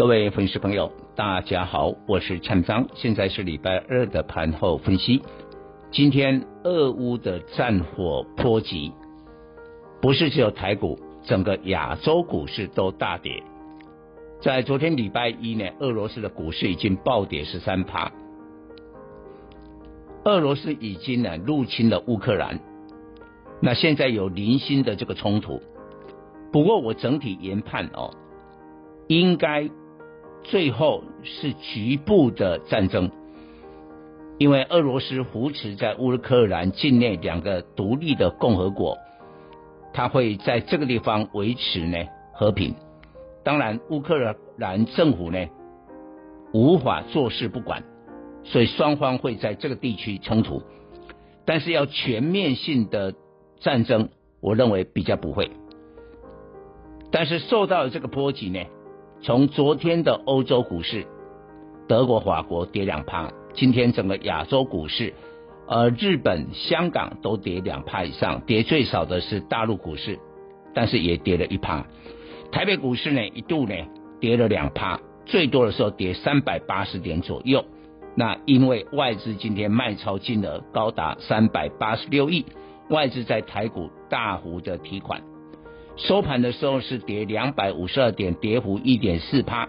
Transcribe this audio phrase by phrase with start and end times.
[0.00, 5.20] 各位粉丝朋友，大家好，我是陈章，现在是礼拜二的盘后分析。
[5.92, 8.92] 今天俄乌的战火波及，
[10.00, 13.42] 不是只有台股，整个亚洲股市都大跌。
[14.40, 18.10] 在昨天礼拜一呢，俄罗斯的股市已经暴跌十三趴。
[20.24, 22.58] 俄罗斯已经呢入侵了乌克兰。
[23.60, 25.60] 那现在有零星的这个冲突，
[26.50, 28.14] 不过我整体研判哦，
[29.08, 29.68] 应该
[30.42, 33.10] 最后是局部的战争，
[34.38, 38.98] 因为俄罗斯扶持在乌克兰境内两个独立的共和国，
[39.92, 41.98] 他会在这个地方维持呢
[42.32, 42.74] 和平。
[43.42, 45.46] 当然，乌克兰政府呢
[46.52, 47.84] 无法坐视不管，
[48.44, 50.62] 所以双方会在这个地区冲突，
[51.44, 53.14] 但是要全面性的。
[53.62, 54.08] 战争，
[54.40, 55.50] 我认为比较不会，
[57.10, 58.58] 但是受到这个波及呢，
[59.22, 61.06] 从昨天的欧洲股市，
[61.86, 65.12] 德国、法国跌两趴，今天整个亚洲股市，
[65.68, 70.18] 呃，日本、香港都跌两趴以上，跌最少的是大陆股市，
[70.74, 71.84] 但是也跌了一趴。
[72.50, 73.74] 台北股市呢一度呢
[74.20, 77.64] 跌了两趴，最多的时候跌三百八十点左右。
[78.14, 82.46] 那因为外资今天卖超金额高达三百八十六亿。
[82.88, 85.22] 外资在台股大幅的提款，
[86.00, 89.68] 收盘的时候是跌两百五十二点，跌幅一点四趴，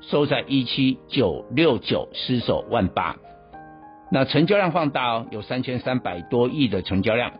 [0.00, 3.16] 收在一七九六九，失守万八。
[4.10, 7.32] 那成交量放大哦，有三千三百多亿的成交量，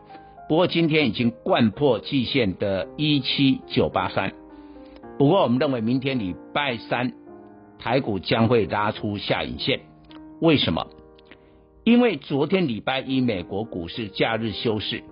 [0.49, 4.33] 不过今天已经贯破季线的一七九八三。
[5.19, 7.13] 不过我们认为明天礼拜三
[7.81, 9.81] 台股将会拉出下影线，
[10.41, 10.87] 为什么？
[11.83, 15.03] 因为昨天礼拜一美国股市假日休市。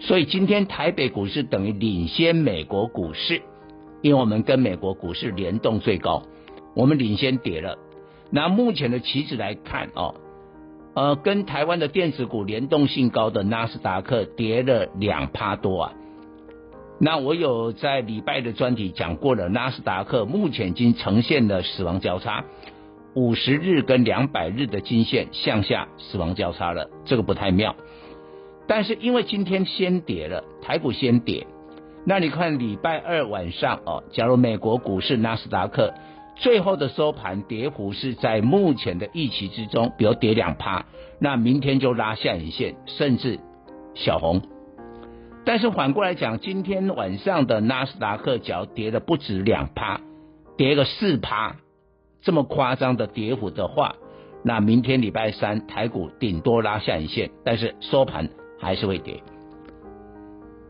[0.00, 3.42] 所以今天台北股市等于领先美国股市，
[4.02, 6.22] 因为我们跟美国股市联动最高，
[6.74, 7.78] 我们领先跌了。
[8.30, 10.14] 那目前的期指来看哦，
[10.94, 15.92] 呃，跟台湾的电子股联动性高的纳斯达克跌了两趴多啊。
[17.00, 22.44] 那我有在礼拜的专题讲过了，纳斯达克目前已经呈现了死亡交叉，
[23.14, 27.74] 五十日跟两百日的均线向下死亡交叉了，这个不太妙。
[28.66, 31.46] 但是因为今天先跌了，台股先跌，
[32.06, 35.92] 那你看礼拜二晚上哦，假如美国股市纳斯达克
[36.36, 40.86] 最后的收盘跌幅是在目前的预期之中，比如跌两趴，
[41.20, 43.38] 那明天就拉下影线，甚至
[43.94, 44.42] 小红。
[45.44, 50.00] 但是反过来讲，今天晚上的纳斯达克只要跌的不止两趴，
[50.56, 51.56] 跌个四趴，
[52.22, 53.96] 这么夸张的跌幅的话，
[54.42, 58.30] 那明天礼拜三台股顶多拉下影线，但是收盘。
[58.64, 59.22] 还是会跌，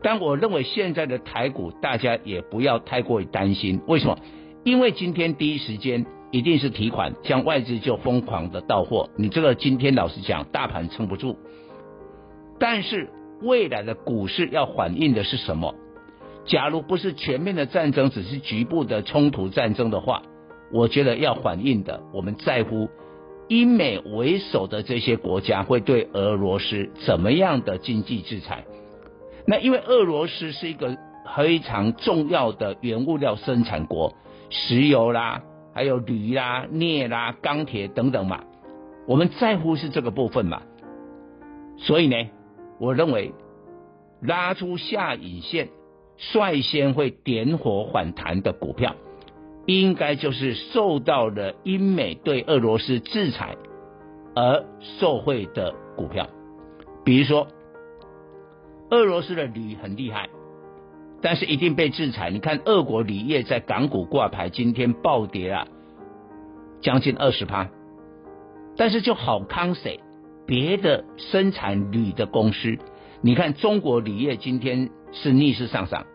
[0.03, 4.19] 但我认为现在的台股大家也不要太过于担心，为什么？
[4.63, 11.37] 因为今天第一时间一定是提款，将外资就疯狂的到货，你这个今天老实讲，大盘撑不住。
[12.59, 13.09] 但是
[13.41, 15.73] 未来的股市要反映的是什么？
[16.45, 20.21] 假如不是全面的战争，只是局部的冲突战争的话，
[20.71, 22.89] 我觉得要反映的，我们在乎。
[23.47, 28.65] 英美为首的这些国家会对俄罗斯怎么样的经济制裁？
[29.45, 30.97] 那因为俄罗斯是一个
[31.35, 34.15] 非常重要的原物料生产国，
[34.49, 38.43] 石油啦，还有铝啦、镍啦、钢铁等等嘛，
[39.07, 40.63] 我们在乎是这个部分嘛。
[41.77, 42.29] 所以呢，
[42.79, 43.33] 我认为
[44.21, 45.69] 拉出下影线，
[46.17, 48.95] 率先会点火反弹的股票。
[49.65, 53.55] 应该就是受到了英美对俄罗斯制裁
[54.35, 54.63] 而
[54.99, 56.27] 受惠的股票，
[57.03, 57.47] 比如说
[58.91, 60.29] 俄罗斯的铝很厉害，
[61.21, 62.29] 但是一定被制裁。
[62.29, 65.67] 你看俄国铝业在港股挂牌，今天暴跌了
[66.81, 67.69] 将近二十趴，
[68.77, 69.99] 但是就好康谁？
[70.45, 72.77] 别的生产铝的公司，
[73.21, 76.05] 你看中国铝业今天是逆势上涨。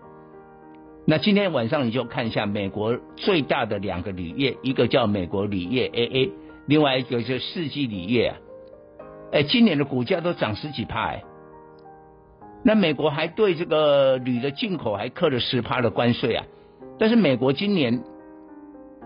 [1.10, 6.30] 那今天晚上你就看一下美国最大的两个铝业，一个叫美国铝业 AA，
[6.68, 8.36] 另外一个就是世纪铝业啊，
[9.32, 11.24] 哎，今年的股价都涨十几趴哎。
[12.62, 16.46] 那美国还对这个铝的进口还扣了十趴的关税啊，
[16.96, 18.04] 但是美国今年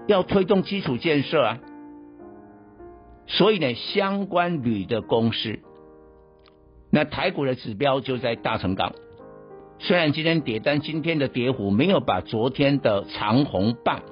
[0.07, 1.59] 要推动基础建设啊。
[3.27, 5.59] 所以呢，相关铝的公司，
[6.91, 8.93] 那台股的指标就在大成钢。
[9.79, 14.03] 虽然今天跌，但今天的跌幅没有把昨天的长红棒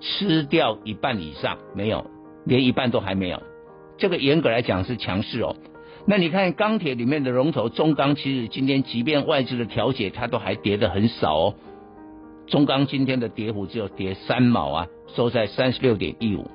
[0.00, 2.10] 吃掉一半以上，没有，
[2.44, 3.42] 连一半都还没有。
[3.98, 5.56] 这个严格来讲是强势哦。
[6.06, 11.54] 那你看钢铁里面的龙头中钢，其实今天即便外资的调节，它都还跌得很少哦。
[12.46, 16.48] 中钢今天的跌幅只有跌三毛啊，收在三十六点一五。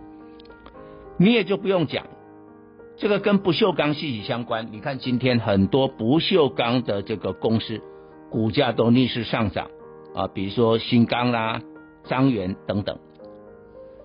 [1.17, 2.05] 你也就不用讲，
[2.97, 4.69] 这个跟不锈钢息息相关。
[4.71, 7.81] 你看今天很多不锈钢的这个公司
[8.31, 9.67] 股价都逆势上涨
[10.15, 11.61] 啊，比如说新钢啦、
[12.05, 12.97] 彰源等等。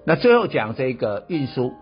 [0.05, 1.73] 那最后讲这个运输，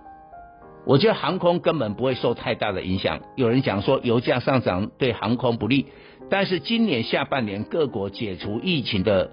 [0.87, 3.21] 我觉得航空根本不会受太大的影响。
[3.37, 5.87] 有人讲说油价上涨对航空不利，
[6.31, 9.31] 但是今年下半年各国解除疫情的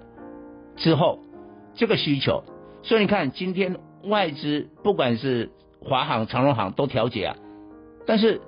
[0.76, 1.20] 之后，
[1.74, 2.44] 这个需求，
[2.82, 5.50] 所以你看今天外资不管是
[5.80, 7.36] 华航、长荣航都调节啊，
[8.06, 8.40] 但是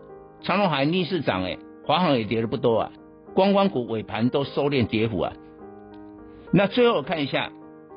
[0.42, 2.92] 长荣还逆势涨诶，华航也跌的不多啊，
[3.34, 5.32] 观光股尾盘都收敛跌幅啊。
[6.52, 7.50] 那最后看一下，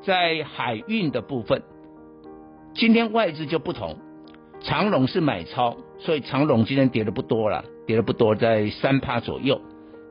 [0.03, 1.61] 在海运的部分，
[2.73, 3.97] 今天外资就不同，
[4.61, 9.61] 长荣是买超，所以长荣今天跌的不多了，跌的不多，在三趴左右。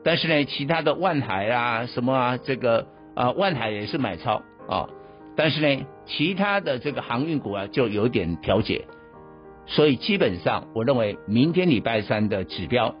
[0.03, 4.87] 但是呢，其他的万海啊，什么啊，这个啊、万海也是买超啊，
[5.35, 8.85] 但是呢，其他的这个航运股啊，就有点调节。
[9.65, 12.95] 所以基本上，我认为明天礼拜三的指标，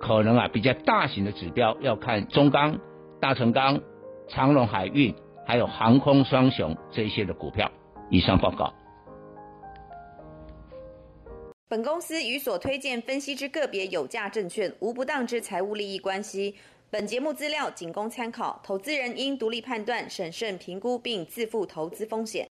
[0.00, 2.80] 可能啊比较大型的指标要看中钢、
[3.20, 3.80] 大成钢、
[4.28, 5.14] 长荣海运，
[5.46, 7.70] 还有航空双雄这一些的股票。
[8.08, 8.72] 以上报告。
[11.68, 16.56] 本公司与所推荐分析之个别有价证券无不当之财务利益关系。
[16.90, 22.48] 本节目资料仅供参考，投资人应独立判断、审慎评估并自负投资风险。